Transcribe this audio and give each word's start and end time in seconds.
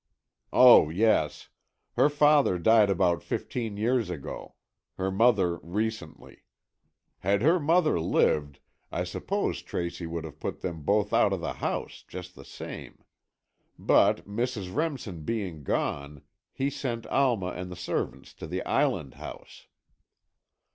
"Oh, 0.51 0.89
yes. 0.89 1.49
Her 1.93 2.09
father 2.09 2.57
died 2.57 2.89
about 2.89 3.21
fifteen 3.21 3.77
years 3.77 4.09
ago. 4.09 4.55
Her 4.97 5.11
mother 5.11 5.57
recently. 5.57 6.41
Had 7.19 7.43
her 7.43 7.59
mother 7.59 7.99
lived, 7.99 8.61
I 8.91 9.03
suppose 9.03 9.61
Tracy 9.61 10.07
would 10.07 10.23
have 10.23 10.39
put 10.39 10.61
them 10.61 10.81
both 10.81 11.13
out 11.13 11.33
of 11.33 11.39
the 11.39 11.53
house, 11.53 12.03
just 12.07 12.33
the 12.33 12.43
same. 12.45 13.03
But 13.77 14.27
Mrs. 14.27 14.75
Remsen 14.75 15.21
being 15.21 15.61
gone, 15.63 16.23
he 16.51 16.71
sent 16.71 17.05
Alma 17.05 17.49
and 17.49 17.71
the 17.71 17.75
servants 17.75 18.33
to 18.41 18.47
the 18.47 18.63
island 18.65 19.13
house." 19.21 19.67